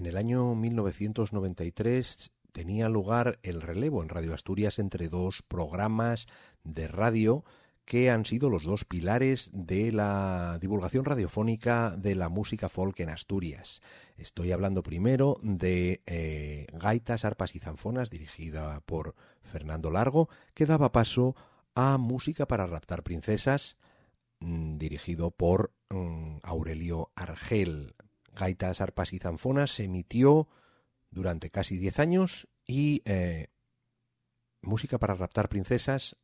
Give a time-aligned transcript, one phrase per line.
[0.00, 6.26] en el año 1993 tenía lugar el relevo en Radio Asturias entre dos programas
[6.64, 7.44] de radio
[7.84, 13.10] que han sido los dos pilares de la divulgación radiofónica de la música folk en
[13.10, 13.82] Asturias.
[14.16, 20.92] Estoy hablando primero de eh, Gaitas, Arpas y Zanfonas, dirigida por Fernando Largo, que daba
[20.92, 21.36] paso
[21.74, 23.76] a Música para raptar princesas,
[24.38, 27.94] mm, dirigido por mm, Aurelio Argel.
[28.34, 30.48] Gaitas, Arpas y Zanfonas se emitió
[31.10, 33.48] durante casi 10 años y eh,
[34.62, 36.16] Música para raptar princesas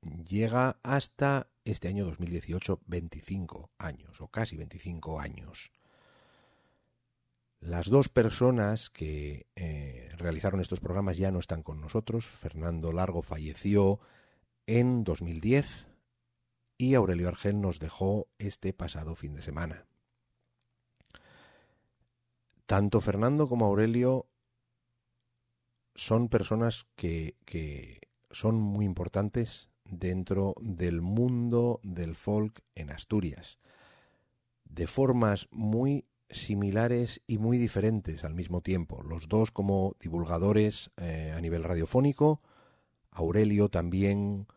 [0.00, 5.70] llega hasta este año 2018 25 años o casi 25 años.
[7.60, 12.26] Las dos personas que eh, realizaron estos programas ya no están con nosotros.
[12.26, 14.00] Fernando Largo falleció
[14.66, 15.92] en 2010
[16.78, 19.86] y Aurelio Argel nos dejó este pasado fin de semana.
[22.66, 24.26] Tanto Fernando como Aurelio
[25.94, 27.36] son personas que,
[28.30, 33.58] son muy importantes dentro del mundo del folk en Asturias,
[34.64, 41.32] de formas muy similares y muy diferentes al mismo tiempo, los dos como divulgadores eh,
[41.36, 42.40] a nivel radiofónico,
[43.10, 44.48] Aurelio también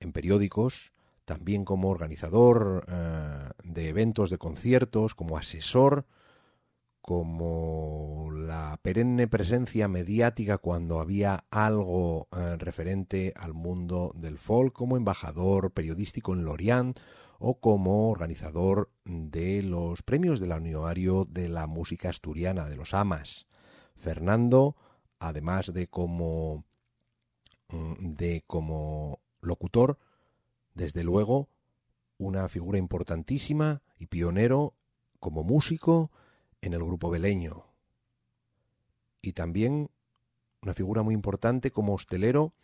[0.00, 0.92] en periódicos,
[1.24, 6.06] también como organizador eh, de eventos, de conciertos, como asesor
[7.06, 14.96] como la perenne presencia mediática cuando había algo eh, referente al mundo del folk, como
[14.96, 16.98] embajador periodístico en Lorient
[17.38, 23.46] o como organizador de los premios del anuario de la música asturiana, de los AMAS.
[23.94, 24.74] Fernando,
[25.20, 26.64] además de como,
[27.68, 29.96] mm, de como locutor,
[30.74, 31.50] desde luego,
[32.18, 34.74] una figura importantísima y pionero
[35.20, 36.10] como músico,
[36.66, 37.64] en el grupo beleño.
[39.22, 39.90] Y también
[40.62, 42.54] una figura muy importante como hostelero,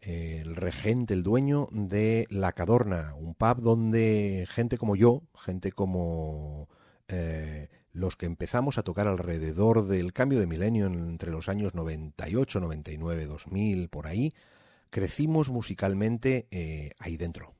[0.00, 6.68] el regente, el dueño de La Cadorna, un pub donde gente como yo, gente como
[7.08, 12.60] eh, los que empezamos a tocar alrededor del cambio de milenio entre los años 98,
[12.60, 14.34] 99, 2000, por ahí,
[14.90, 17.54] crecimos musicalmente eh, ahí dentro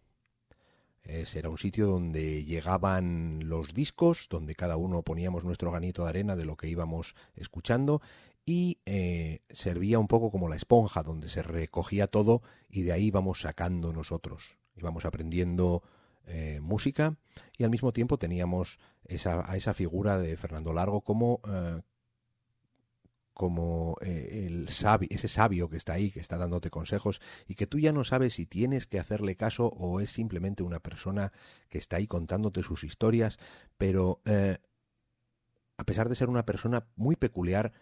[1.04, 6.36] era un sitio donde llegaban los discos, donde cada uno poníamos nuestro granito de arena
[6.36, 8.00] de lo que íbamos escuchando
[8.44, 13.06] y eh, servía un poco como la esponja donde se recogía todo y de ahí
[13.06, 14.56] íbamos sacando nosotros.
[14.76, 15.82] Íbamos aprendiendo
[16.26, 17.16] eh, música
[17.56, 21.82] y al mismo tiempo teníamos esa, a esa figura de Fernando Largo como eh,
[23.34, 27.66] como eh, el sabio, ese sabio que está ahí, que está dándote consejos y que
[27.66, 31.32] tú ya no sabes si tienes que hacerle caso o es simplemente una persona
[31.68, 33.38] que está ahí contándote sus historias,
[33.78, 34.58] pero eh,
[35.78, 37.72] a pesar de ser una persona muy peculiar,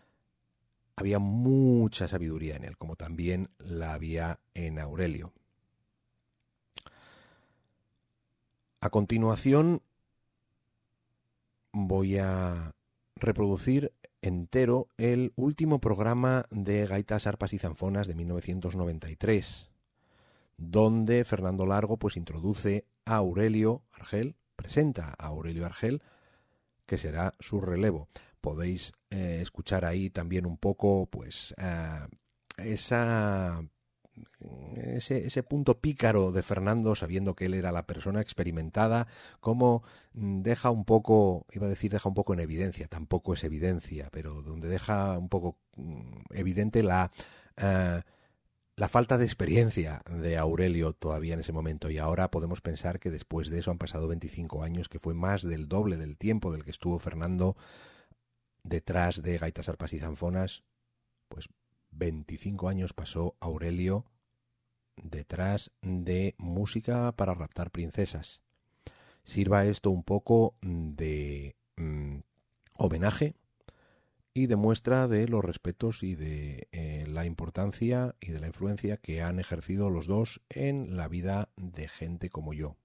[0.97, 5.32] había mucha sabiduría en él, como también la había en Aurelio.
[8.81, 9.82] A continuación
[11.72, 12.75] voy a
[13.17, 19.70] reproducir entero el último programa de Gaitas, Arpas y Zanfonas de 1993,
[20.56, 26.03] donde Fernando Largo pues introduce a Aurelio Argel, presenta a Aurelio Argel,
[26.86, 28.08] que será su relevo.
[28.41, 32.06] Podéis eh, escuchar ahí también un poco pues eh,
[32.58, 33.62] esa
[34.76, 39.06] ese, ese, punto pícaro de Fernando, sabiendo que él era la persona experimentada,
[39.41, 39.82] como
[40.14, 44.08] mm, deja un poco, iba a decir deja un poco en evidencia, tampoco es evidencia,
[44.12, 47.10] pero donde deja un poco mm, evidente la,
[47.56, 48.03] eh,
[48.76, 51.91] la falta de experiencia de Aurelio todavía en ese momento.
[51.91, 55.42] Y ahora podemos pensar que después de eso han pasado 25 años, que fue más
[55.42, 57.56] del doble del tiempo del que estuvo Fernando
[58.62, 60.64] detrás de Gaitas, Arpas y Zanfonas,
[61.28, 61.48] pues
[61.93, 64.06] 25 años pasó Aurelio
[64.97, 68.43] detrás de música para raptar princesas.
[69.25, 72.19] Sirva esto un poco de mm,
[72.79, 73.35] homenaje
[74.32, 78.97] y de muestra de los respetos y de eh, la importancia y de la influencia
[78.97, 82.76] que han ejercido los dos en la vida de gente como yo.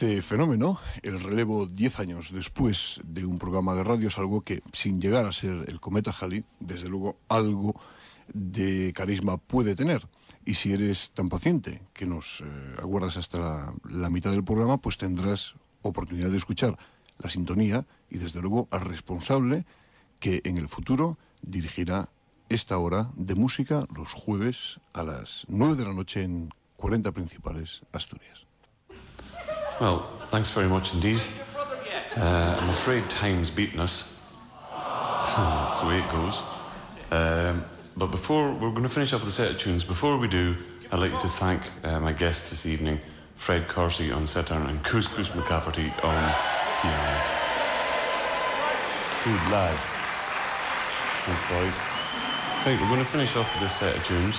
[0.00, 4.62] Este fenómeno, el relevo 10 años después de un programa de radio es algo que,
[4.72, 7.78] sin llegar a ser el cometa Halley, desde luego algo
[8.32, 10.08] de carisma puede tener.
[10.46, 12.44] Y si eres tan paciente que nos eh,
[12.78, 16.78] aguardas hasta la, mitad del programa, pues tendrás oportunidad de escuchar
[17.18, 19.66] la sintonía y desde luego al responsable
[20.18, 22.08] que en el futuro dirigirá
[22.48, 26.48] esta hora de música los jueves a las 9 de la noche en
[26.78, 28.39] 40 Principales, Asturias.
[29.80, 31.22] Well, thanks very much indeed.
[32.14, 34.12] Uh, I'm afraid time's beaten us.
[34.70, 36.42] That's the way it goes.
[37.10, 37.64] Um,
[37.96, 40.54] but before we're going to finish up with a set of tunes, before we do,
[40.92, 43.00] I'd like to thank uh, my guests this evening,
[43.36, 46.34] Fred Corsi on sitar and Couscous McCafferty on
[46.82, 47.20] piano.
[49.24, 49.80] Good lads.
[51.24, 51.74] Good boys.
[52.66, 54.36] Right, we're going to finish off with this set of tunes.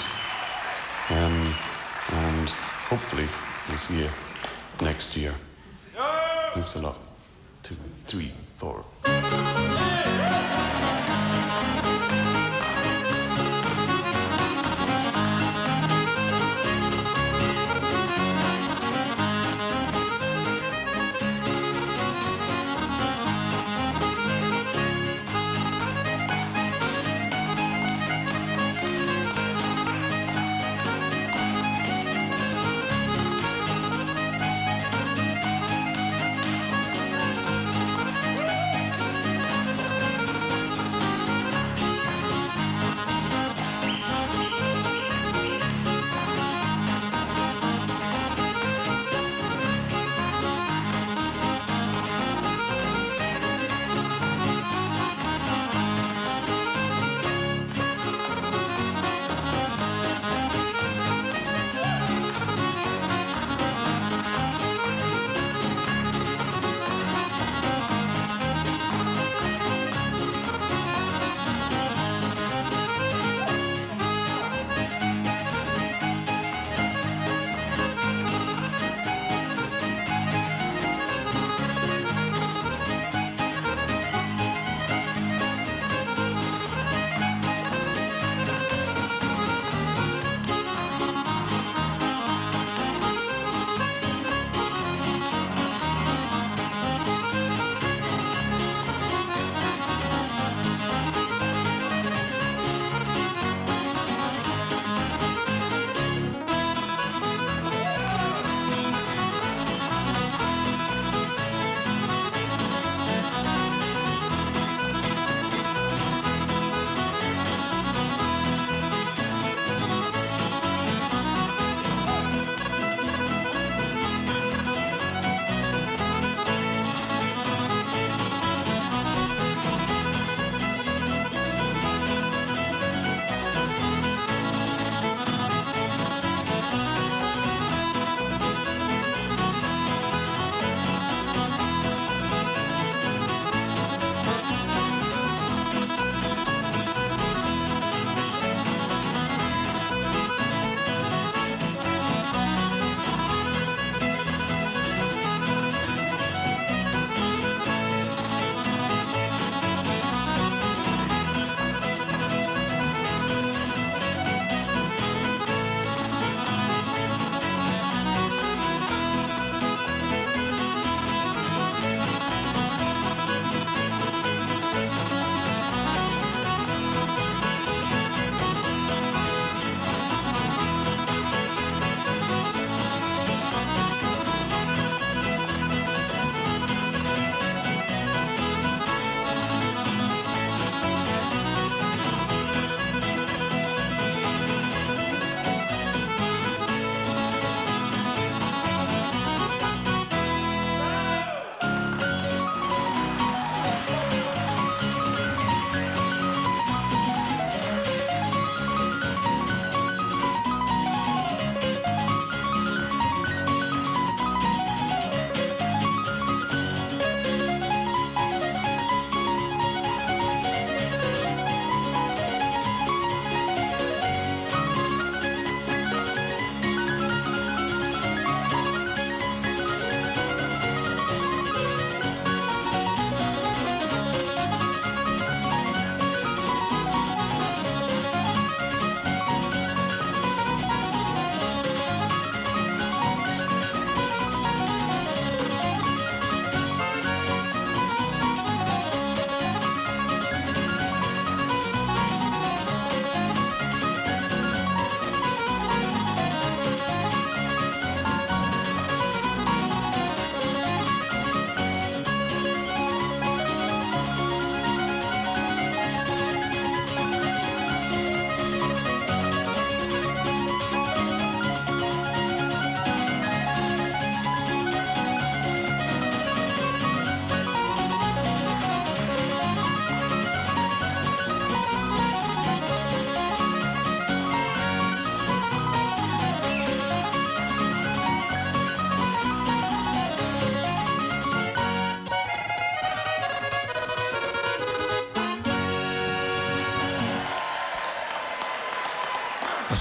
[1.10, 1.56] Um,
[2.12, 3.28] and hopefully
[3.68, 4.10] we'll see you
[4.82, 5.34] next year.
[6.54, 6.98] Thanks a lot.
[7.64, 8.84] Two, three, four.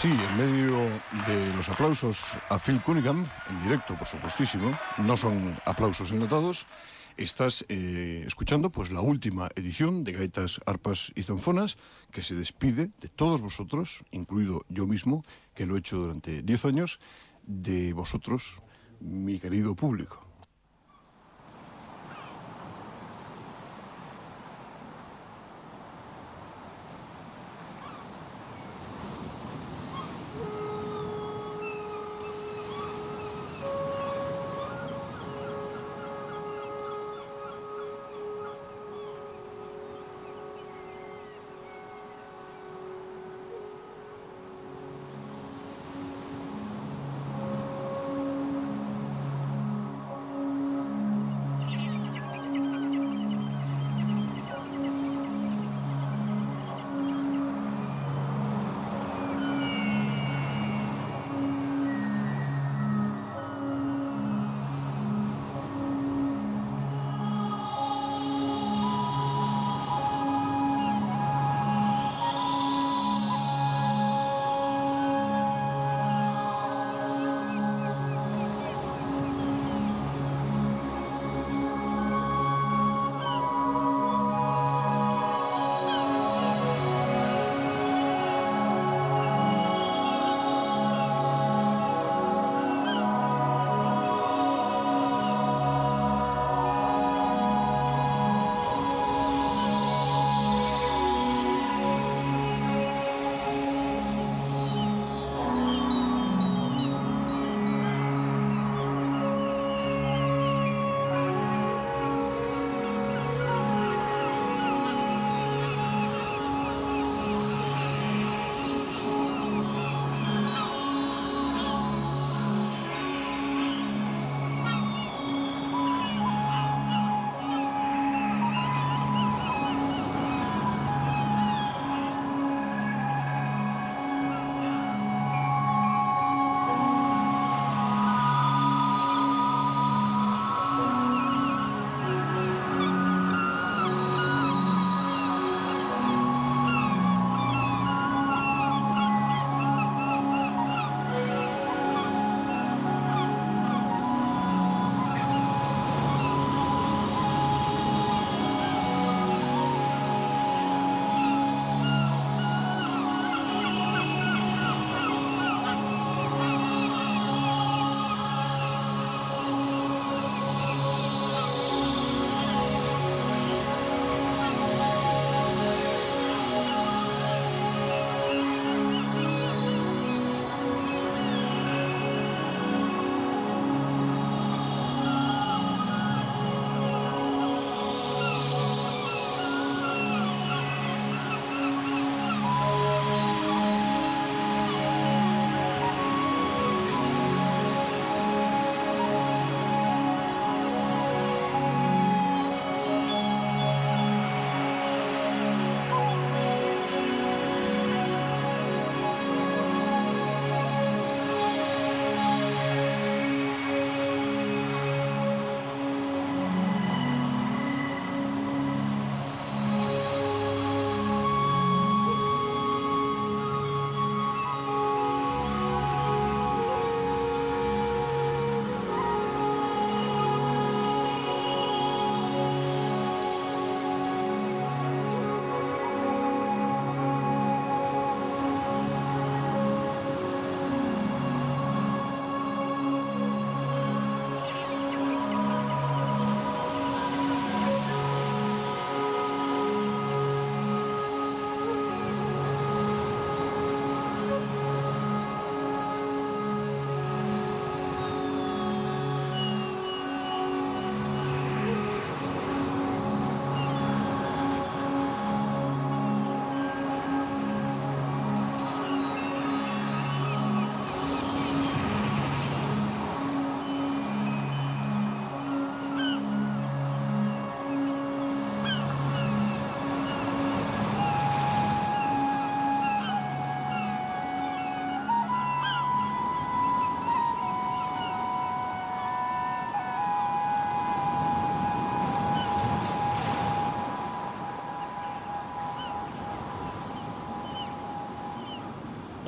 [0.00, 0.78] Así, en medio
[1.26, 6.66] de los aplausos a Phil Cunningham, en directo, por supuestísimo, no son aplausos enlatados,
[7.18, 11.76] estás eh, escuchando pues la última edición de Gaitas, Arpas y Zanfonas,
[12.12, 15.22] que se despide de todos vosotros, incluido yo mismo,
[15.54, 16.98] que lo he hecho durante 10 años,
[17.42, 18.62] de vosotros,
[19.00, 20.29] mi querido público.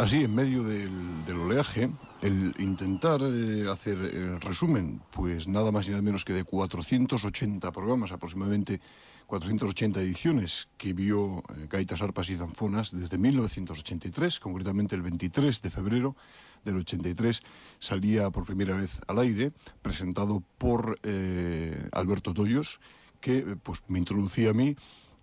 [0.02, 1.88] Así, en medio del, oleaje,
[2.22, 7.70] el intentar eh, hacer el resumen, pues nada más y nada menos que de 480
[7.70, 8.80] programas, aproximadamente
[9.28, 15.70] 480 ediciones que vio eh, Gaitas, Arpas y Zanfonas desde 1983, concretamente el 23 de
[15.70, 16.16] febrero
[16.64, 17.40] del 83
[17.78, 22.80] salía por primera vez al aire, presentado por eh, Alberto Toyos,
[23.20, 24.74] que pues me introducía a mí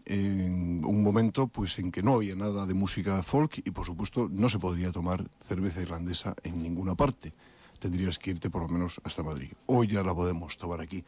[0.05, 4.27] en un momento pues en que no había nada de música folk y por supuesto
[4.31, 7.33] no se podría tomar cerveza irlandesa en ninguna parte.
[7.79, 9.51] Tendrías que irte por lo menos hasta Madrid.
[9.65, 11.03] Hoy ya la podemos tomar aquí.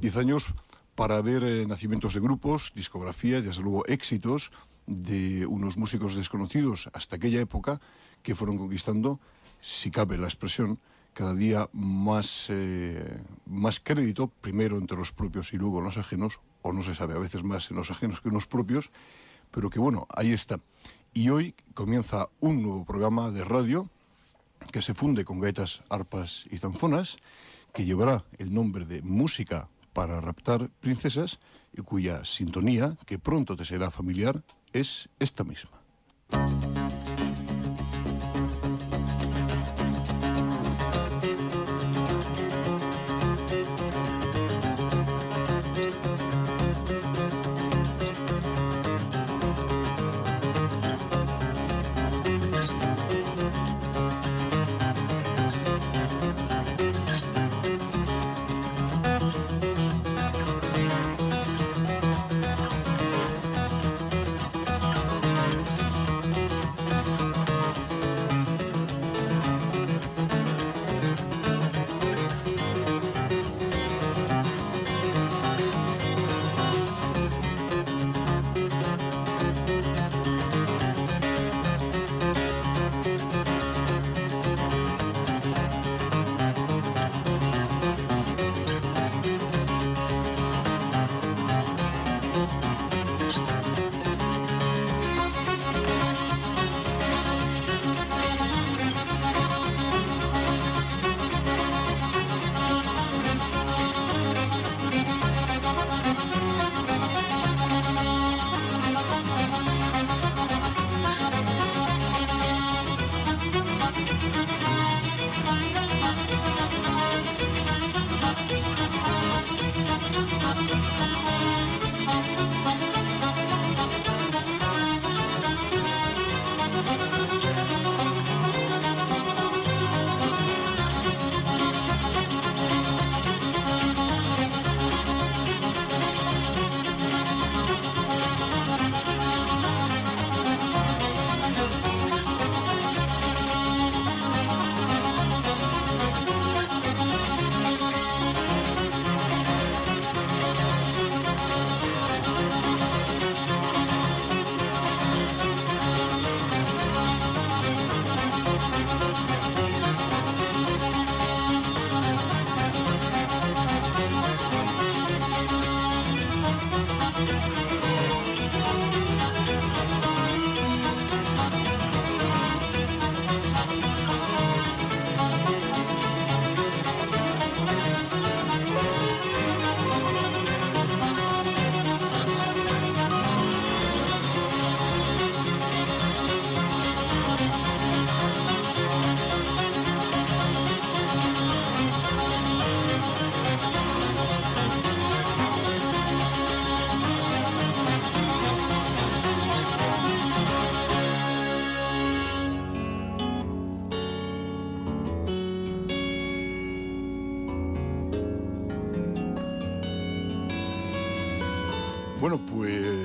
[0.00, 0.46] Diez años
[0.94, 4.50] para ver eh, nacimientos de grupos, discografía desde luego éxitos
[4.86, 7.80] de unos músicos desconocidos hasta aquella época
[8.22, 9.20] que fueron conquistando,
[9.60, 10.78] si cabe la expresión,
[11.12, 16.72] cada día más, eh, más crédito, primero entre los propios y luego los ajenos, o
[16.72, 18.90] no se sabe, a veces más en los ajenos que en los propios,
[19.50, 20.60] pero que bueno, ahí está.
[21.14, 23.88] Y hoy comienza un nuevo programa de radio
[24.72, 27.16] que se funde con gaitas, arpas y zanfonas,
[27.72, 31.38] que llevará el nombre de Música para raptar princesas
[31.72, 35.80] y cuya sintonía, que pronto te será familiar, es esta misma.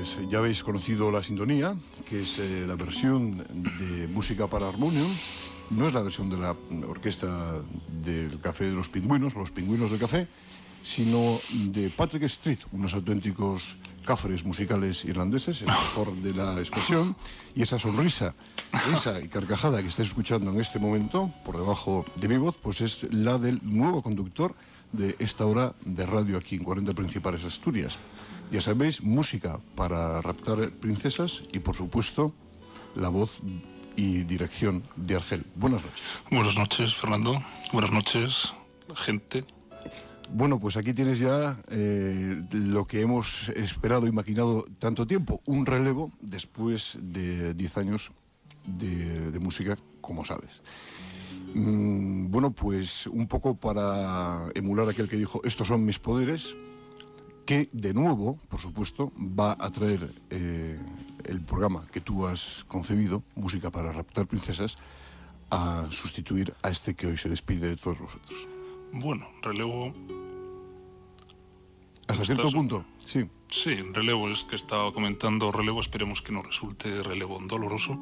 [0.02, 1.76] Pues ya habéis conocido la sintonía,
[2.08, 3.38] que es eh, la versión
[3.78, 5.06] de música para armonium.
[5.70, 6.56] No es la versión de la
[6.88, 7.60] orquesta
[8.02, 10.26] del Café de los Pingüinos, los Pingüinos del Café,
[10.82, 17.14] sino de Patrick Street, unos auténticos cafres musicales irlandeses, el mejor de la expresión,
[17.54, 18.34] y esa sonrisa,
[18.92, 22.80] esa y carcajada que estáis escuchando en este momento, por debajo de mi voz, pues
[22.80, 24.56] es la del nuevo conductor
[24.90, 27.98] de esta hora de radio aquí en 40 Principales Asturias.
[28.52, 32.34] Ya sabéis, música para raptar princesas y, por supuesto,
[32.94, 33.40] la voz
[33.96, 35.46] y dirección de Argel.
[35.54, 36.04] Buenas noches.
[36.30, 37.42] Buenas noches, Fernando.
[37.72, 38.52] Buenas noches,
[38.94, 39.46] gente.
[40.28, 45.64] Bueno, pues aquí tienes ya eh, lo que hemos esperado y maquinado tanto tiempo, un
[45.64, 48.12] relevo después de 10 años
[48.66, 50.60] de, de música como sabes.
[51.54, 56.54] Mm, bueno, pues un poco para emular aquel que dijo, estos son mis poderes,
[57.44, 60.78] que de nuevo, por supuesto, va a traer eh,
[61.24, 64.76] el programa que tú has concebido, Música para raptar princesas,
[65.50, 68.48] a sustituir a este que hoy se despide de todos vosotros.
[68.92, 69.92] Bueno, relevo...
[72.08, 73.26] Hasta cierto Estás- punto, sí.
[73.48, 77.98] Sí, relevo es que estaba comentando relevo, esperemos que no resulte relevo doloroso.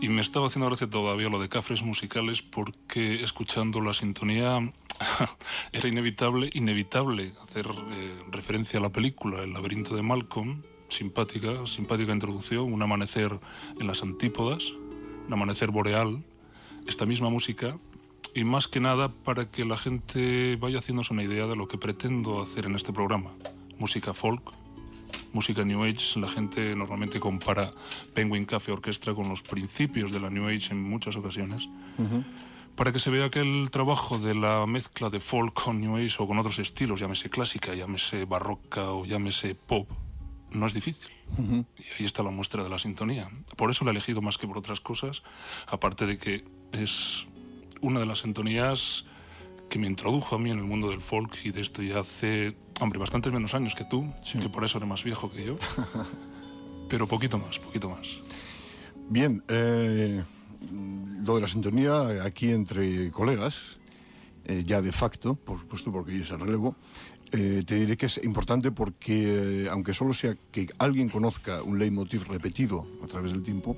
[0.00, 4.72] Y me estaba haciendo gracia todavía lo de cafres musicales porque escuchando la sintonía
[5.72, 12.12] era inevitable, inevitable hacer eh, referencia a la película El laberinto de Malcolm, simpática, simpática
[12.12, 13.38] introducción, un amanecer
[13.78, 14.72] en las antípodas,
[15.26, 16.22] un amanecer boreal,
[16.86, 17.78] esta misma música.
[18.34, 21.78] Y más que nada para que la gente vaya haciéndose una idea de lo que
[21.78, 23.32] pretendo hacer en este programa.
[23.78, 24.52] Música folk,
[25.32, 27.72] música New Age, la gente normalmente compara
[28.14, 31.68] Penguin Cafe Orchestra con los principios de la New Age en muchas ocasiones,
[32.80, 36.16] para que se vea que el trabajo de la mezcla de folk con New Age
[36.18, 39.86] o con otros estilos, llámese clásica, llámese barroca o llámese pop,
[40.50, 41.12] no es difícil.
[41.36, 43.28] Y ahí está la muestra de la sintonía.
[43.58, 45.22] Por eso la he elegido más que por otras cosas,
[45.66, 47.26] aparte de que es
[47.82, 49.04] una de las sintonías
[49.68, 52.56] que me introdujo a mí en el mundo del folk y de esto ya hace,
[52.80, 55.58] hombre, bastantes menos años que tú, que por eso eres más viejo que yo.
[56.88, 58.08] Pero poquito más, poquito más.
[59.10, 60.24] Bien, eh,
[61.24, 63.78] lo de la sintonía aquí entre colegas,
[64.44, 66.76] eh, ya de facto, por supuesto, porque es el relevo,
[67.32, 71.78] eh, te diré que es importante porque, eh, aunque solo sea que alguien conozca un
[71.78, 73.76] leitmotiv repetido a través del tiempo,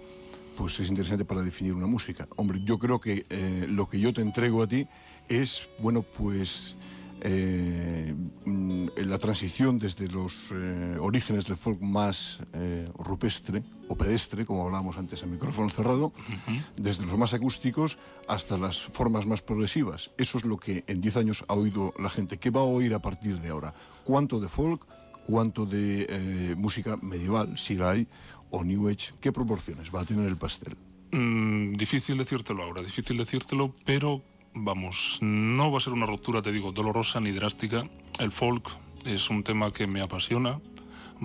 [0.56, 2.28] pues es interesante para definir una música.
[2.36, 3.26] Hombre, yo creo que
[3.68, 4.86] lo que yo te entrego a ti
[5.28, 6.76] es, bueno, pues
[7.24, 14.44] eh, mm, la transición desde los eh, orígenes del folk más eh, rupestre o pedestre,
[14.44, 16.12] como hablábamos antes a micrófono cerrado,
[16.76, 20.10] desde los más acústicos hasta las formas más progresivas.
[20.18, 22.38] Eso es lo que en 10 años ha oído la gente.
[22.38, 23.74] ¿Qué va a oír a partir de ahora?
[24.04, 24.86] ¿Cuánto de folk?
[25.26, 28.08] ¿Cuánto de eh, música medieval, si la hay,
[28.50, 29.12] o New Age?
[29.20, 30.76] ¿Qué proporciones va a tener el pastel?
[31.12, 34.22] Mm, difícil decírtelo ahora, difícil decírtelo, pero
[34.54, 37.86] vamos, no va a ser una ruptura, te digo, dolorosa ni drástica.
[38.18, 38.68] El folk
[39.04, 40.60] es un tema que me apasiona,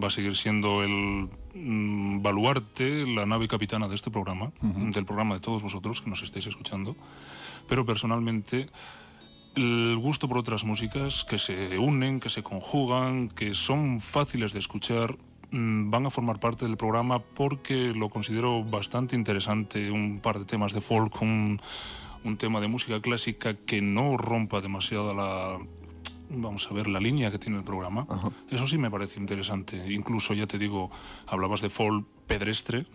[0.02, 5.36] va a seguir siendo el mm, baluarte, la nave capitana de este programa, del programa
[5.36, 6.96] de todos vosotros que nos estáis escuchando,
[7.68, 8.68] pero personalmente
[9.56, 14.60] el gusto por otras músicas que se unen, que se conjugan, que son fáciles de
[14.60, 15.18] escuchar,
[15.52, 19.90] mm, van a formar parte del programa porque lo considero bastante interesante.
[19.90, 21.60] Un par de temas de folk, un,
[22.28, 25.58] un tema de música clásica que no rompa demasiado la,
[26.30, 28.06] vamos a ver, la línea que tiene el programa.
[28.50, 29.92] Eso sí me parece interesante.
[29.92, 30.92] Incluso, ya te digo,
[31.26, 32.86] hablabas de folk pedestre.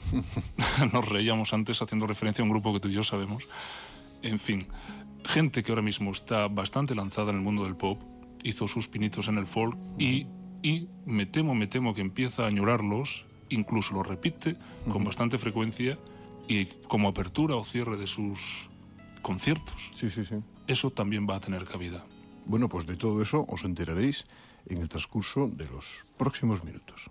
[0.92, 3.48] Nos reíamos antes haciendo referencia a un grupo que tú y yo sabemos.
[4.22, 4.66] En fin,
[5.24, 8.00] gente que ahora mismo está bastante lanzada en el mundo del pop,
[8.44, 10.26] hizo sus pinitos en el folk y,
[10.62, 14.56] y me temo, me temo que empieza a añorarlos, incluso lo repite
[14.90, 15.98] con bastante frecuencia
[16.46, 18.68] y como apertura o cierre de sus
[19.22, 19.90] conciertos.
[19.96, 20.36] Sí, sí, sí.
[20.66, 22.04] Eso también va a tener cabida.
[22.44, 24.24] Bueno, pues de todo eso os enteraréis
[24.66, 27.10] en el transcurso de los próximos minutos.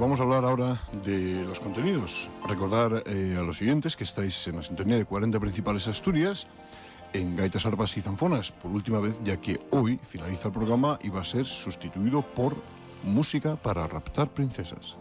[0.00, 2.30] Vamos a hablar ahora de los contenidos.
[2.48, 6.46] Recordar eh, a los siguientes que estáis en la sintonía de 40 principales Asturias,
[7.12, 11.10] en Gaitas, Arpas y Zanfonas, por última vez, ya que hoy finaliza el programa y
[11.10, 12.56] va a ser sustituido por
[13.04, 14.96] música para raptar princesas.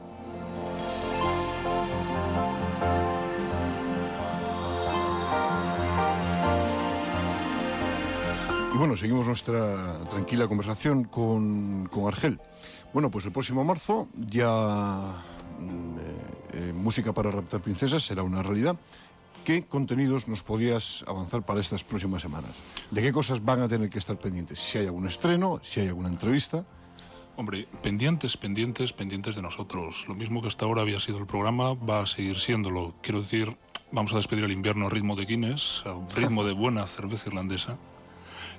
[8.79, 12.39] Bueno, seguimos nuestra tranquila conversación con, con Argel.
[12.93, 15.21] Bueno, pues el próximo marzo ya
[15.59, 15.99] mm, eh,
[16.53, 18.77] eh, Música para raptar princesas será una realidad.
[19.43, 22.51] ¿Qué contenidos nos podías avanzar para estas próximas semanas?
[22.89, 24.59] ¿De qué cosas van a tener que estar pendientes?
[24.59, 26.63] Si hay algún estreno, si hay alguna entrevista.
[27.35, 30.05] Hombre, pendientes, pendientes, pendientes de nosotros.
[30.07, 32.95] Lo mismo que hasta ahora había sido el programa, va a seguir siéndolo.
[33.01, 33.57] Quiero decir,
[33.91, 37.77] vamos a despedir el invierno a ritmo de Guinness, a ritmo de buena cerveza irlandesa.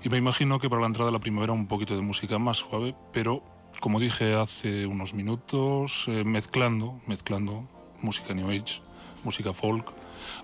[0.03, 2.59] Y me imagino que para la entrada de la primavera un poquito de música más
[2.59, 3.43] suave, pero
[3.81, 7.65] como dije hace unos minutos, eh, mezclando, mezclando
[8.01, 8.81] música New Age,
[9.25, 9.93] música folk,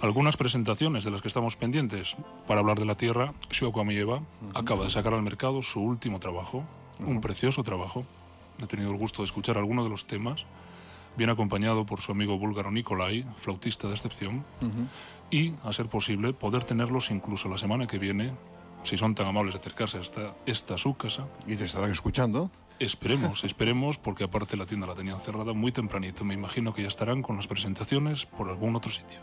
[0.02, 2.16] algunas presentaciones de las que estamos pendientes
[2.46, 3.32] para hablar de la Tierra.
[3.50, 4.20] Shoko Amiyeva
[4.52, 6.62] acaba de sacar al mercado su último trabajo,
[7.00, 8.04] un precioso trabajo.
[8.62, 10.44] He tenido el gusto de escuchar algunos de los temas,
[11.16, 14.44] bien acompañado por su amigo búlgaro Nikolai, flautista de excepción,
[15.30, 18.32] y, a ser posible, poder tenerlos incluso la semana que viene
[18.86, 21.26] si son tan amables de acercarse hasta esta su casa.
[21.46, 22.50] Y te estarán escuchando.
[22.78, 26.24] Esperemos, esperemos, porque aparte la tienda la tenían cerrada muy tempranito.
[26.24, 29.18] Me imagino que ya estarán con las presentaciones por algún otro sitio.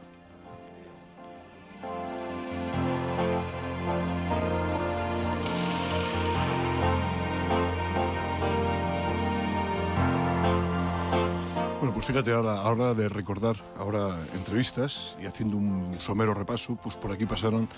[11.79, 16.95] Bueno, pues fíjate, ahora, ahora de recordar ahora entrevistas y haciendo un somero repaso, pues
[16.97, 17.69] por aquí pasaron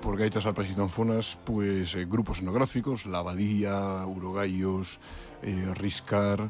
[0.00, 4.98] por gaitas, arpas y zanfonas, pues eh, grupos etnográficos, La Abadía, Urogallos,
[5.42, 6.48] eh, Riscar,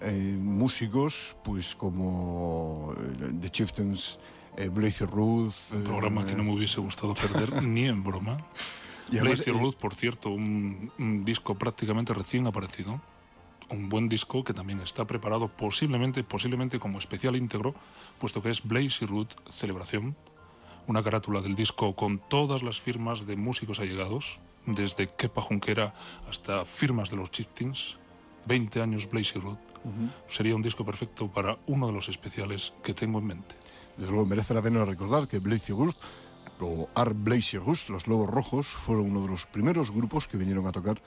[0.00, 2.94] eh, músicos, pues como
[3.40, 4.18] The Chieftains,
[4.72, 5.54] Blaze Ruth.
[5.72, 8.36] Un programa que no me hubiese gustado perder ni en broma.
[9.10, 13.00] Y además, Blaze Ruth, por cierto, un, un disco prácticamente recién aparecido.
[13.70, 17.74] Un buen disco que también está preparado posiblemente, posiblemente como especial íntegro,
[18.18, 20.14] puesto que es Blaze Ruth Celebración,
[20.86, 25.94] una carátula del disco con todas las firmas de músicos allegados, desde Kepa Junquera
[26.28, 27.96] hasta firmas de los Chieftains,
[28.46, 29.58] 20 años Blaze Ruth.
[30.28, 33.54] Sería un disco perfecto para uno de los especiales que tengo en mente.
[33.96, 35.96] Desde luego merece la pena recordar que Blaze Ruth
[36.60, 40.66] o Art Blaze Ruth, los Lobos Rojos, fueron uno de los primeros grupos que vinieron
[40.66, 41.02] a tocar.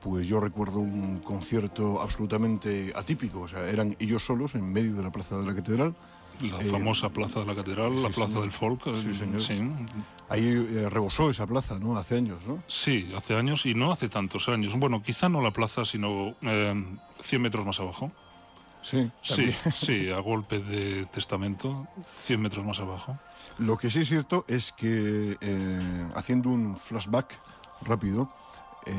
[0.00, 5.02] Pues yo recuerdo un concierto absolutamente atípico, o sea, eran ellos solos en medio de
[5.02, 5.94] la plaza de la catedral.
[6.40, 8.42] La Eh, famosa Plaza de la Catedral, sí, la Plaza señor.
[8.42, 8.82] del Folk.
[8.96, 9.40] Sí, eh, señor.
[9.40, 9.60] sí.
[10.28, 11.96] Ahí eh, rebosó esa plaza, ¿no?
[11.98, 12.62] Hace años, ¿no?
[12.66, 14.74] Sí, hace años y no hace tantos años.
[14.78, 18.10] Bueno, quizá no la plaza, sino eh, 100 metros más abajo.
[18.82, 19.10] Sí.
[19.20, 21.86] Sí, sí, a golpe de testamento,
[22.24, 23.18] 100 metros más abajo.
[23.58, 25.36] Lo que sí es cierto es que,
[26.14, 27.38] haciendo un flashback
[27.82, 28.32] rápido,
[28.86, 28.92] eh,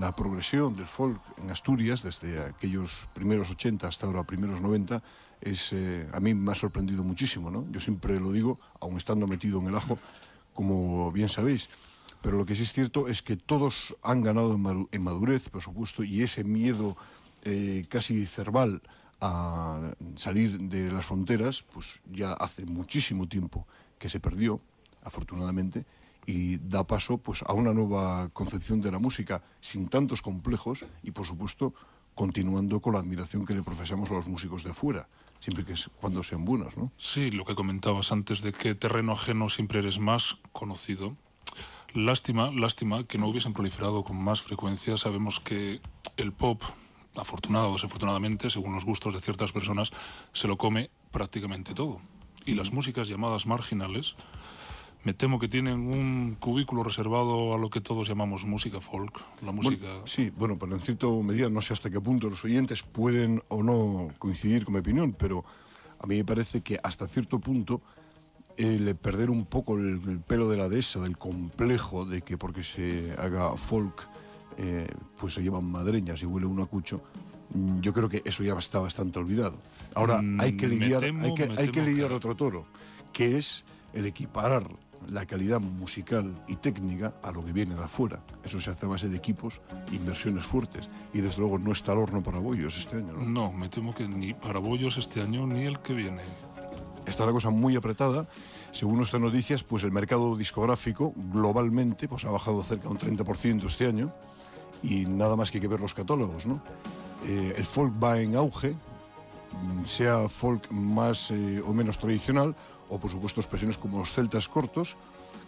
[0.00, 5.02] la progresión del folk en Asturias, desde aquellos primeros 80 hasta ahora primeros 90,
[5.40, 7.50] es, eh, a mí me ha sorprendido muchísimo.
[7.50, 7.66] ¿no?
[7.70, 9.98] Yo siempre lo digo, aun estando metido en el ajo,
[10.54, 11.68] como bien sabéis.
[12.20, 15.48] Pero lo que sí es cierto es que todos han ganado en madu- en madurez,
[15.50, 16.96] por supuesto, y ese miedo
[17.44, 18.82] eh, casi cerval
[19.20, 23.66] a salir de las fronteras, pues ya hace muchísimo tiempo
[23.98, 24.60] que se perdió,
[25.02, 25.84] afortunadamente,
[26.26, 31.12] y da paso pues a una nueva concepción de la música sin tantos complejos y
[31.12, 31.72] por supuesto
[32.14, 35.08] continuando con la admiración que le profesamos a los músicos de afuera,
[35.40, 36.92] siempre que es cuando sean buenos, ¿no?
[36.96, 41.16] Sí, lo que comentabas antes de que terreno ajeno siempre eres más conocido.
[41.94, 44.98] Lástima, lástima que no hubiesen proliferado con más frecuencia.
[44.98, 45.80] Sabemos que
[46.16, 46.62] el pop,
[47.16, 49.90] afortunado o desafortunadamente, según los gustos de ciertas personas,
[50.32, 52.00] se lo come prácticamente todo.
[52.44, 54.16] Y las músicas llamadas marginales,
[55.04, 59.52] me temo que tienen un cubículo reservado a lo que todos llamamos música folk, la
[59.52, 59.86] música...
[59.86, 63.42] Bueno, sí, bueno, pero en cierta medida no sé hasta qué punto los oyentes pueden
[63.48, 65.44] o no coincidir con mi opinión, pero
[66.00, 67.80] a mí me parece que hasta cierto punto
[68.56, 72.62] el perder un poco el, el pelo de la dehesa, del complejo de que porque
[72.64, 74.02] se haga folk,
[74.58, 77.00] eh, pues se llevan madreñas y huele uno a cucho,
[77.54, 79.56] mm, yo creo que eso ya está bastante olvidado.
[79.94, 82.34] Ahora Mm, hay que me lidiar, temo- hay que, hay que temo lidiar que- otro
[82.34, 82.66] toro,
[83.12, 84.68] que es el equiparar
[85.06, 88.20] la calidad musical y técnica a lo que viene de afuera.
[88.44, 89.60] Eso se hace a base de equipos,
[89.92, 90.88] inversiones fuertes.
[91.12, 93.12] Y desde luego no está el horno para bollos este año.
[93.12, 93.24] ¿no?
[93.24, 96.22] No, me temo que ni para bollos este año ni el que viene.
[97.06, 98.28] Está la cosa muy apretada.
[98.72, 103.66] Según nuestras noticias, pues el mercado discográfico globalmente pues, ha bajado cerca de un 30%
[103.66, 104.12] este año.
[104.82, 106.60] Y nada más que hay que ver los catálogos, ¿no?
[107.26, 108.76] Eh, el folk va en auge,
[109.52, 112.54] mm, sea folk más eh, o menos tradicional,
[112.88, 114.96] o por supuesto expresiones como los celtas cortos,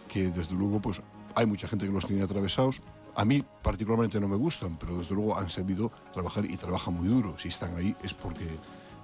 [0.07, 1.01] que desde luego pues
[1.35, 2.81] hay mucha gente que los tiene atravesados.
[3.15, 7.07] A mí particularmente no me gustan, pero desde luego han sabido trabajar y trabajan muy
[7.07, 7.35] duro.
[7.37, 8.45] Si están ahí es porque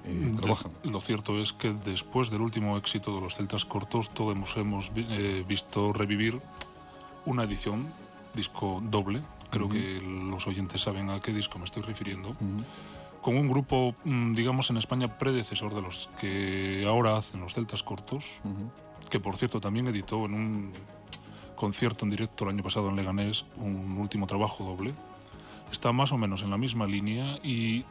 [0.05, 0.71] eh, trabajan.
[0.83, 5.43] Lo cierto es que después del último éxito de los celtas cortos, todos hemos eh,
[5.47, 6.39] visto revivir
[7.25, 7.87] una edición,
[8.33, 12.35] disco doble, creo que los oyentes saben a qué disco me estoy refiriendo,
[13.27, 17.83] con un grupo, mm, digamos, en España predecesor de los que ahora hacen los celtas
[17.83, 18.23] cortos,
[19.09, 20.71] que por cierto también editó en un
[21.57, 24.93] concierto en directo el año pasado en Leganés un último trabajo doble.
[25.73, 27.83] Está más o menos en la misma línea y,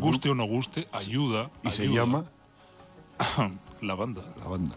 [0.00, 1.50] guste o no guste, ayuda.
[1.62, 2.24] ¿Y se llama?
[3.82, 4.22] la banda.
[4.40, 4.76] La banda.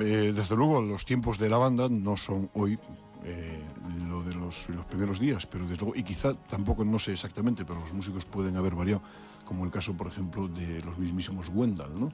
[0.00, 2.76] Eh, desde luego, los tiempos de la banda no son hoy
[3.24, 3.60] eh,
[4.08, 7.64] lo de los, los, primeros días, pero desde luego, y quizá tampoco no sé exactamente,
[7.64, 9.02] pero los músicos pueden haber variado,
[9.44, 12.12] como el caso, por ejemplo, de los mismísimos Wendell, ¿no?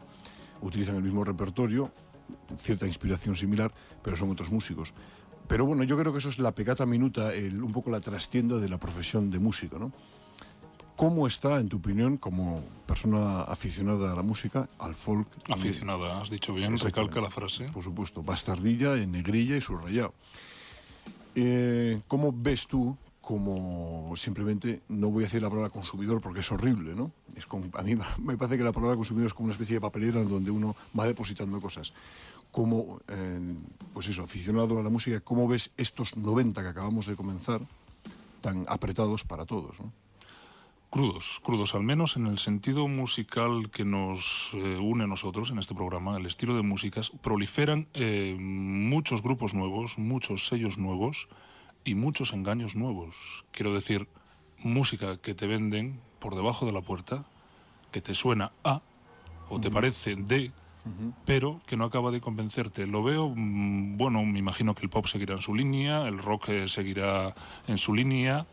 [0.60, 1.90] Utilizan el mismo repertorio,
[2.58, 4.92] cierta inspiración similar, pero son otros músicos.
[5.46, 8.56] Pero bueno, yo creo que eso es la pecata minuta, el, un poco la trastienda
[8.56, 9.92] de la profesión de músico, ¿no?
[10.94, 15.28] ¿Cómo está, en tu opinión, como persona aficionada a la música, al folk?
[15.48, 17.66] Aficionada, has dicho bien, recalca la frase.
[17.66, 20.12] Por supuesto, bastardilla, en negrilla y subrayado.
[21.40, 26.50] Eh, ¿Cómo ves tú, como simplemente, no voy a decir la palabra consumidor porque es
[26.50, 27.12] horrible, ¿no?
[27.74, 30.50] A mí me parece que la palabra consumidor es como una especie de papelera donde
[30.50, 31.92] uno va depositando cosas
[32.50, 33.54] como, eh,
[33.94, 37.60] pues eso, aficionado a la música, ¿cómo ves estos 90 que acabamos de comenzar
[38.40, 39.76] tan apretados para todos?
[40.90, 45.58] Crudos, crudos, al menos en el sentido musical que nos eh, une a nosotros en
[45.58, 51.28] este programa, el estilo de músicas, proliferan eh, muchos grupos nuevos, muchos sellos nuevos
[51.84, 53.44] y muchos engaños nuevos.
[53.52, 54.08] Quiero decir,
[54.56, 57.26] música que te venden por debajo de la puerta,
[57.92, 58.80] que te suena a
[59.50, 60.52] o te parece de
[61.26, 62.86] pero que no acaba de convencerte.
[62.86, 66.48] Lo veo, mm, bueno, me imagino que el pop seguirá en su línea, el rock
[66.48, 67.34] eh, seguirá
[67.66, 68.46] en su línea,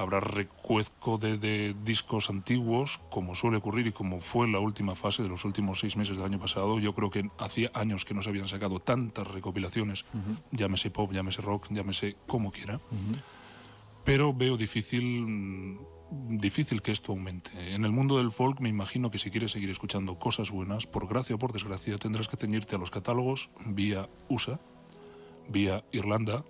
[0.00, 5.28] habrá recuezco de, discos antiguos, como suele ocurrir y como fue la última fase de
[5.28, 6.78] los últimos seis meses del año pasado.
[6.78, 10.04] Yo creo que hacía años que no se habían sacado tantas recopilaciones,
[10.52, 12.80] llámese pop, llámese rock, llámese como quiera.
[14.04, 15.78] Pero veo difícil mm,
[16.10, 17.74] difícil que esto aumente.
[17.74, 21.06] En el mundo del folk me imagino que si quieres seguir escuchando cosas buenas, por
[21.06, 24.60] gracia o por desgracia, tendrás que ceñirte a los catálogos vía USA,
[25.48, 26.44] vía Irlanda,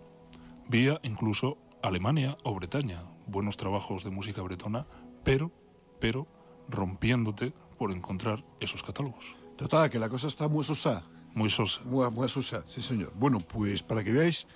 [0.68, 3.02] vía incluso Alemania o Bretaña.
[3.30, 4.88] Buenos trabajos de música bretona,
[5.22, 5.52] pero,
[6.00, 6.26] pero,
[6.68, 9.36] rompiéndote por encontrar esos catálogos.
[9.56, 11.04] Total, que la cosa está muy sosa.
[11.32, 11.80] Muy sosa.
[11.84, 13.12] Muy, muy sosa, sí señor.
[13.14, 14.48] Bueno, pues para que veáis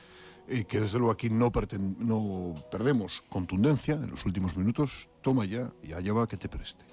[0.48, 1.52] eh, que desde luego aquí no,
[1.98, 6.84] no perdemos contundencia en los últimos minutos, toma ya y allá va que te preste.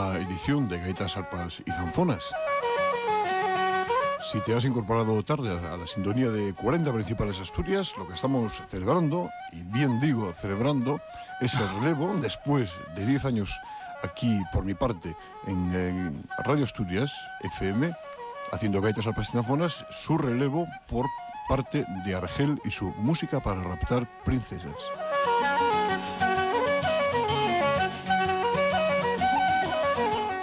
[0.00, 2.24] Última edición de Gaitas, Arpas y Zanfonas.
[4.30, 8.62] Si te has incorporado tarde a la sintonía de 40 principales Asturias, lo que estamos
[8.66, 11.00] celebrando, y bien digo celebrando,
[11.40, 13.58] es el relevo después de 10 años
[14.02, 17.92] aquí por mi parte en, Radio Asturias FM,
[18.52, 21.06] haciendo gaitas al Zanfonas, su relevo por
[21.48, 24.76] parte de Argel y su música para raptar princesas.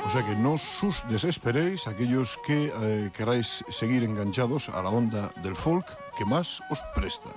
[0.07, 5.33] O sea que no sus desesperéis aquellos que eh, queráis seguir enganchados a la onda
[5.43, 5.85] del folk
[6.17, 7.29] que más os presta.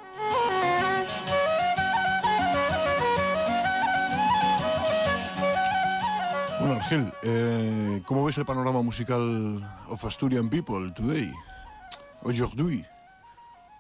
[6.61, 11.29] Bueno, Argel, eh, ¿cómo ves el panorama musical of Asturian People today?
[12.23, 12.87] Aujourd'hui.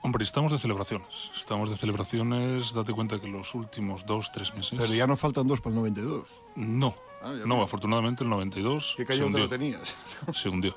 [0.02, 1.30] Hombre, estamos de celebraciones.
[1.36, 2.74] Estamos de celebraciones.
[2.74, 4.76] Date cuenta que los últimos dos, tres meses.
[4.76, 6.28] Pero ya no faltan dos para el 92.
[6.56, 6.92] No.
[7.22, 9.42] Ah, no, afortunadamente el 92 ¿Qué te hundió.
[9.44, 9.94] lo tenías?
[10.34, 10.76] Se hundió.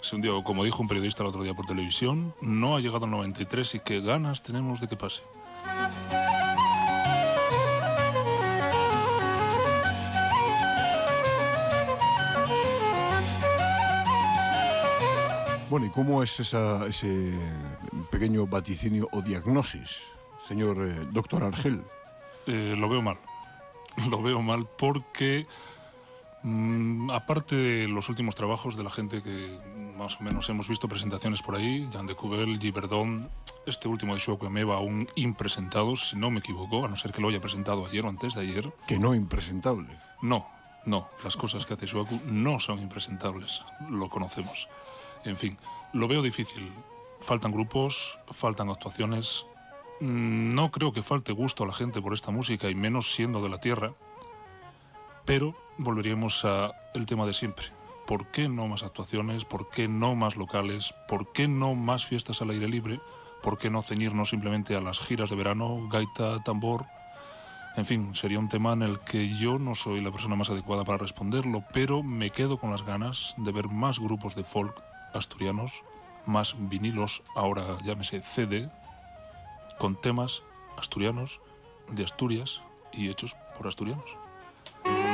[0.00, 0.42] Se hundió.
[0.44, 3.80] Como dijo un periodista el otro día por televisión, no ha llegado al 93 y
[3.80, 5.22] qué ganas tenemos de que pase.
[15.70, 17.32] Bueno, ¿y cómo es esa- ese
[18.10, 19.96] pequeño vaticinio o diagnosis,
[20.46, 21.82] señor eh, doctor Argel?
[22.46, 23.16] Eh, lo veo mal.
[24.10, 25.46] Lo veo mal porque,
[26.42, 29.58] mm, aparte de los últimos trabajos de la gente que
[29.96, 33.30] más o menos hemos visto presentaciones por ahí, Jan de Cubel, Giverdón,
[33.66, 37.20] este último de Shoko Emeva aún impresentado, si no me equivoco, a no ser que
[37.20, 38.72] lo haya presentado ayer o antes de ayer.
[38.88, 39.96] Que no impresentable.
[40.20, 40.46] No,
[40.84, 44.68] no, las cosas que hace Shuaku no son impresentables, lo conocemos.
[45.24, 45.56] En fin,
[45.92, 46.72] lo veo difícil.
[47.20, 49.46] Faltan grupos, faltan actuaciones.
[50.00, 53.40] Mm, No creo que falte gusto a la gente por esta música y menos siendo
[53.42, 53.94] de la tierra.
[55.24, 57.66] Pero volveríamos a el tema de siempre.
[58.06, 59.44] ¿Por qué no más actuaciones?
[59.44, 60.94] ¿Por qué no más locales?
[61.08, 63.00] ¿Por qué no más fiestas al aire libre?
[63.42, 66.86] ¿Por qué no ceñirnos simplemente a las giras de verano, gaita, tambor?
[67.76, 70.84] En fin, sería un tema en el que yo no soy la persona más adecuada
[70.84, 74.82] para responderlo, pero me quedo con las ganas de ver más grupos de folk
[75.14, 75.82] asturianos,
[76.26, 78.68] más vinilos, ahora llámese CD,
[79.78, 80.42] con temas
[80.76, 81.40] asturianos,
[81.90, 82.60] de Asturias
[82.92, 84.04] y hechos por asturianos.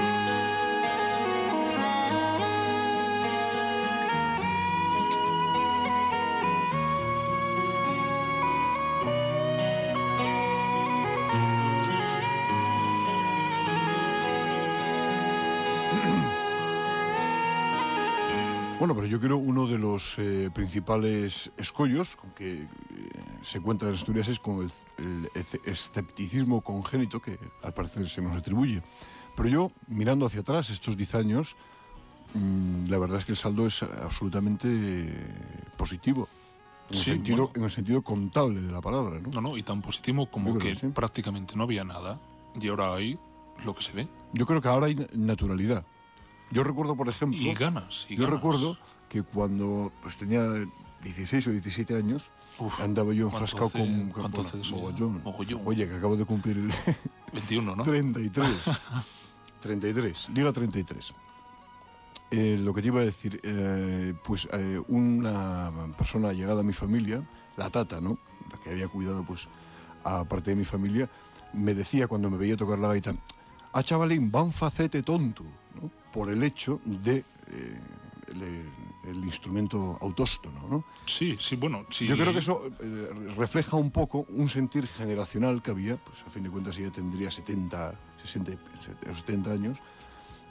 [18.79, 22.67] Bueno, pero yo creo uno de los eh, principales escollos con que eh,
[23.43, 25.29] se cuenta en Asturias es con el,
[25.65, 28.83] escepticismo congénito que al parecer se nos atribuye.
[29.39, 31.55] Pero yo, mirando hacia atrás estos 10 años,
[32.35, 35.15] mm, la verdad es que el saldo es absolutamente
[35.77, 36.29] positivo.
[36.91, 37.53] En, el Sí, sentido, bueno.
[37.55, 39.29] en el sentido contable de la palabra, ¿no?
[39.31, 40.89] No, no, y tan positivo como que que sí.
[40.89, 42.19] prácticamente no había nada
[42.61, 43.17] y ahora hay
[43.65, 44.09] lo que se ve.
[44.33, 45.85] Yo creo que ahora hay naturalidad.
[46.51, 47.39] Yo recuerdo, por ejemplo...
[47.41, 48.07] Y ganas.
[48.09, 48.37] Y Yo ganas.
[48.41, 48.77] recuerdo
[49.09, 50.43] que cuando pues, tenía
[51.05, 54.33] 16 o 17 años, Uf, andaba yo ¿cuánto enfrascado hace- con, con
[54.73, 55.23] mogollón.
[55.23, 55.63] Mogollón.
[55.65, 56.73] Oye, que acabo de cumplir el
[57.33, 57.83] 21, ¿no?
[57.85, 58.49] 33.
[59.61, 61.15] 33, diga 33.
[62.31, 66.75] Eh, lo que te iba a decir, eh, pues eh, una persona llegada a mi
[66.75, 67.23] familia,
[67.57, 68.19] la tata, ¿no?
[68.51, 69.49] La que había cuidado, pues,
[70.05, 71.09] a parte de mi familia,
[71.55, 73.15] me decía cuando me veía tocar la gaita,
[73.73, 75.43] ah, chavalín, van facete tonto,
[75.81, 75.91] ¿no?
[76.13, 77.81] Por el hecho de eh,
[78.29, 78.43] el,
[79.11, 80.85] el instrumento autóstono, ¿no?
[81.07, 82.07] Sí, sí, bueno, sí.
[82.07, 82.63] Yo creo que eso
[83.39, 87.31] refleja un poco un sentir generacional que había, pues a fin de cuentas ella tendría
[87.31, 88.53] 70, 60,
[89.17, 89.79] 70 años,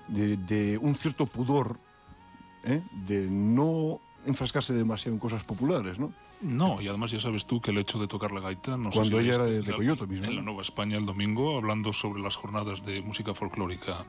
[0.07, 1.78] de, de un cierto pudor,
[2.63, 2.82] ¿eh?
[3.05, 6.11] de no enfrascarse demasiado en cosas populares, ¿no?
[6.39, 8.78] No, y además ya sabes tú que el hecho de tocar la gaita...
[8.78, 11.57] No sé Cuando si ella era de- Coyoto mismo, En la Nueva España el domingo,
[11.57, 14.05] hablando sobre las jornadas de música folclórica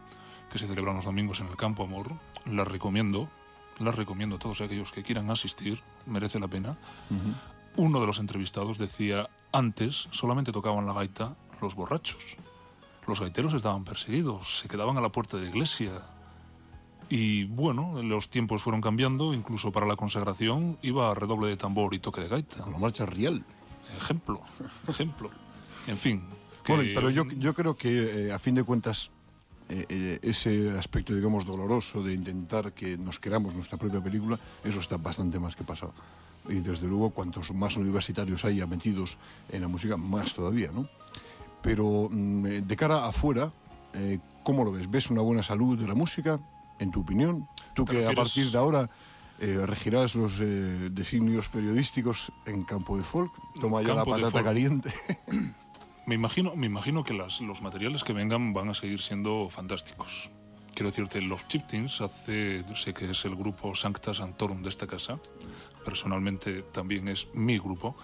[0.52, 2.12] que se celebran los domingos en el Campo Amor,
[2.44, 3.28] las recomiendo,
[3.78, 6.76] las recomiendo a todos aquellos que quieran asistir, merece la pena.
[7.76, 12.36] Uno de los entrevistados decía, antes solamente tocaban la gaita los borrachos.
[13.08, 16.02] Los gaiteros estaban perseguidos, se quedaban a la puerta de la iglesia.
[17.08, 21.94] Y bueno, los tiempos fueron cambiando, incluso para la consagración iba a redoble de tambor
[21.94, 22.62] y toque de gaita.
[22.62, 23.44] Con la marcha riel.
[23.96, 24.42] Ejemplo,
[24.86, 25.30] ejemplo.
[25.86, 26.22] En fin.
[26.62, 29.10] que- Bueno, pero yo, yo creo que eh, a fin de cuentas
[29.70, 34.80] eh, eh, ese aspecto, digamos, doloroso de intentar que nos queramos nuestra propia película, eso
[34.80, 35.94] está bastante más que pasado.
[36.48, 39.16] Y desde luego, cuantos más universitarios haya metidos
[39.50, 40.88] en la música, más todavía, ¿no?
[41.68, 43.52] Pero mm, eh, de cara afuera,
[43.92, 44.90] eh, ¿cómo lo ves?
[44.90, 46.40] ¿Ves una buena salud de la música,
[46.78, 47.46] en tu opinión?
[47.74, 48.88] Tú ¿Te que a refieres- partir de ahora
[49.38, 54.90] eh, regirás los eh, designios periodísticos en campo de folk, toma ya la patata caliente.
[56.06, 60.30] Me imagino, me imagino que las, los materiales que vengan van a seguir siendo fantásticos.
[60.74, 65.18] Quiero decirte, los Chiptins hace, sé que es el grupo Sancta Sanctorum de esta casa,
[65.84, 67.94] personalmente también es mi grupo.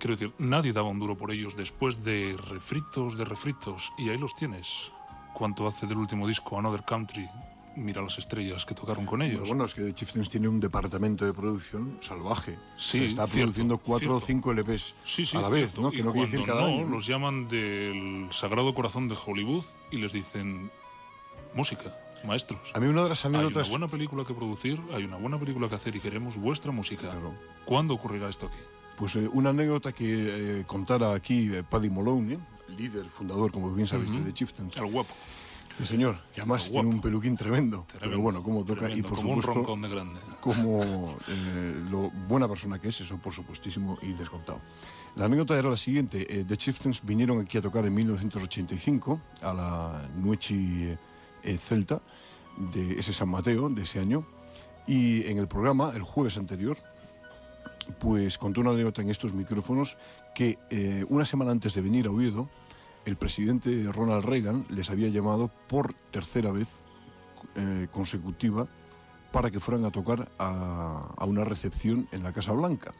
[0.00, 4.16] Quiero decir, nadie daba un duro por ellos después de refritos, de refritos, y ahí
[4.16, 4.90] los tienes.
[5.34, 7.28] ¿Cuánto hace del último disco, Another Country?
[7.76, 9.46] Mira las estrellas que tocaron con ellos.
[9.46, 12.58] Bueno, es que The Chieftains tiene un departamento de producción salvaje.
[12.78, 15.78] Sí, Está cierto, produciendo cuatro o cinco LPs Sí, sí, a la vez.
[15.78, 15.90] ¿no?
[15.90, 20.12] Que no quiere decir cada no, los llaman del Sagrado Corazón de Hollywood y les
[20.12, 20.70] dicen
[21.54, 21.94] música,
[22.24, 22.60] maestros.
[22.74, 23.68] A mí una de las Hay una anécdotas...
[23.68, 27.02] buena película que producir, hay una buena película que hacer y queremos vuestra música.
[27.02, 27.34] Claro.
[27.66, 28.58] ¿Cuándo ocurrirá esto aquí?
[29.00, 32.38] Pues eh, una anécdota que eh, contara aquí eh, Paddy Malone,
[32.76, 34.18] líder, fundador, como bien sabéis, Ujú.
[34.18, 34.76] de The Chieftains.
[34.76, 35.14] El guapo.
[35.78, 37.86] El señor, que además tiene un peluquín tremendo.
[37.98, 39.52] Pero bueno, como toca y por como supuesto...
[39.52, 40.20] un roncón de grande.
[40.42, 44.60] como eh, lo buena persona que es, eso por supuestísimo y descontado.
[45.16, 49.54] La anécdota era la siguiente, eh, The Chieftains vinieron aquí a tocar en 1985 a
[49.54, 50.94] la Nuechi
[51.42, 52.02] eh, Celta
[52.58, 54.26] de ese San Mateo de ese año
[54.86, 56.76] y en el programa, el jueves anterior,
[57.98, 59.96] pues contó una anécdota en estos micrófonos
[60.34, 62.48] que eh, una semana antes de venir a Oviedo,
[63.04, 66.68] el presidente Ronald Reagan les había llamado por tercera vez
[67.56, 68.68] eh, consecutiva
[69.32, 72.92] para que fueran a tocar a, una recepción en la Casa Blanca.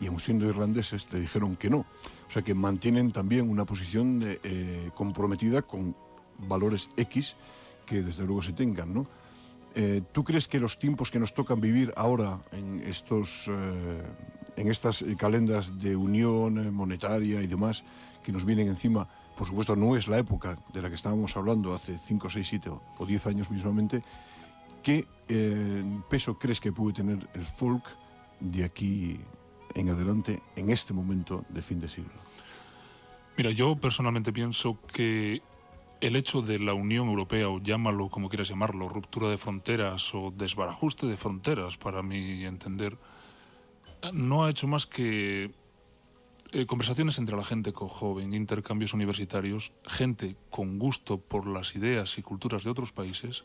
[0.00, 1.78] Y aun siendo irlandeses, le dijeron que no.
[1.78, 5.94] O sea que mantienen también una posición eh, comprometida con
[6.38, 7.36] valores X
[7.86, 9.06] que desde luego se tengan, ¿no?
[9.74, 14.02] Eh, ¿Tú crees que los tiempos que nos tocan vivir ahora en estos, eh,
[14.56, 17.84] en estas eh, calendas de unión monetaria y demás
[18.22, 21.74] que nos vienen encima, por supuesto no es la época de la que estábamos hablando
[21.74, 24.02] hace 5, 6, 7 o 10 años mismamente,
[24.82, 27.84] ¿qué eh, peso crees que puede tener el folk
[28.40, 29.20] de aquí
[29.74, 32.12] en adelante en este momento de fin de siglo?
[33.36, 35.40] Mira, yo personalmente pienso que
[36.02, 40.32] el hecho de la Unión Europea, o llámalo como quieras llamarlo, ruptura de fronteras o
[40.36, 42.98] desbarajuste de fronteras, para mi entender,
[44.12, 45.52] no ha hecho más que
[46.50, 52.18] eh, conversaciones entre la gente co- joven, intercambios universitarios, gente con gusto por las ideas
[52.18, 53.44] y culturas de otros países,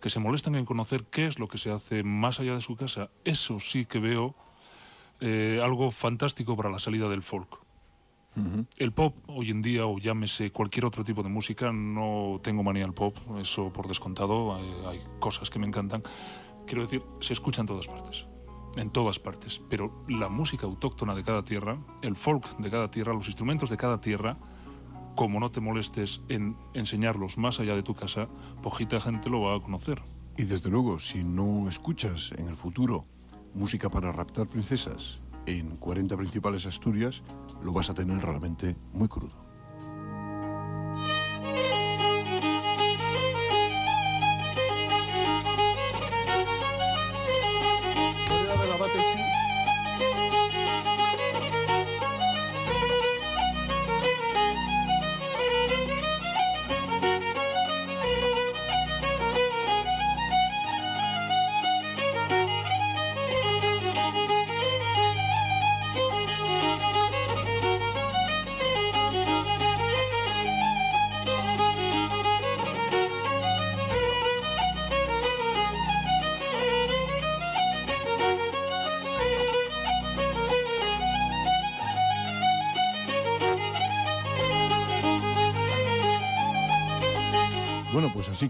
[0.00, 2.74] que se molestan en conocer qué es lo que se hace más allá de su
[2.74, 3.08] casa.
[3.24, 4.34] Eso sí que veo
[5.20, 7.61] eh, algo fantástico para la salida del folk.
[8.76, 12.84] El pop hoy en día, o llámese cualquier otro tipo de música, no tengo manía
[12.84, 16.02] al pop, eso por descontado, hay, hay cosas que me encantan.
[16.66, 18.26] Quiero decir, se escucha en todas partes,
[18.76, 23.12] en todas partes, pero la música autóctona de cada tierra, el folk de cada tierra,
[23.12, 24.38] los instrumentos de cada tierra,
[25.14, 28.28] como no te molestes en enseñarlos más allá de tu casa,
[28.62, 30.02] poquita gente lo va a conocer.
[30.38, 33.04] Y desde luego, si no escuchas en el futuro
[33.54, 37.22] música para raptar princesas en 40 principales Asturias,
[37.62, 39.41] lo vas a tener realmente muy crudo.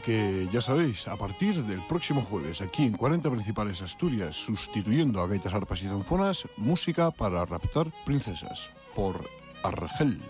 [0.05, 5.27] Que ya sabéis, a partir del próximo jueves, aquí en 40 Principales Asturias, sustituyendo a
[5.27, 9.29] gaitas, arpas y zanfonas, música para raptar princesas, por
[9.63, 10.21] Argel.